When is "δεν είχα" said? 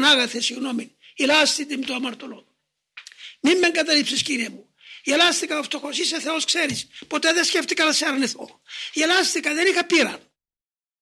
9.54-9.84